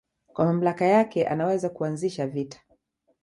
kwa 0.27 0.45
mamlaka 0.45 0.85
yake 0.85 1.27
anaweza 1.27 1.69
kuanzisha 1.69 2.27
vita 2.27 2.59